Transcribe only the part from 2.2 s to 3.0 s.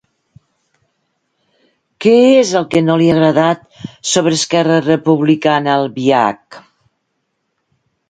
és el que no